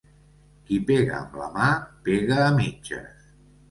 Qui 0.69 0.79
pega 0.87 1.13
amb 1.19 1.37
la 1.43 1.51
mà 1.59 1.69
pega 2.11 2.43
a 2.49 2.53
mitges. 2.61 3.35